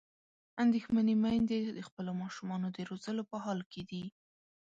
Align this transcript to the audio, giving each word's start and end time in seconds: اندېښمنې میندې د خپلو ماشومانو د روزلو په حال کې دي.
اندېښمنې 0.63 1.15
میندې 1.23 1.59
د 1.77 1.79
خپلو 1.87 2.11
ماشومانو 2.21 2.67
د 2.77 2.79
روزلو 2.89 3.23
په 3.31 3.37
حال 3.43 3.59
کې 3.71 3.81
دي. 3.89 4.03